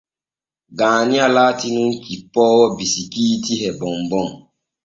Gaaniya 0.77 1.25
laati 1.35 1.67
nun 1.75 1.89
cippoowo 2.03 2.65
bisikiiiti 2.75 3.53
e 3.67 3.69
bombom. 3.79 4.27